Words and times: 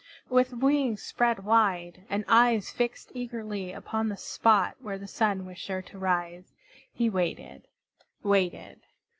With 0.29 0.53
wings 0.55 1.03
spread 1.03 1.45
wide, 1.45 2.07
and 2.09 2.25
eyes 2.27 2.71
fixed 2.71 3.11
eagerly 3.13 3.71
upon 3.71 4.09
the 4.09 4.17
spot 4.17 4.75
where 4.81 4.97
the 4.97 5.07
Sun 5.07 5.45
was 5.45 5.59
sure 5.59 5.83
to 5.83 5.99
rise, 5.99 6.55
he 6.91 7.07
waited, 7.07 7.67
waited. 8.23 8.79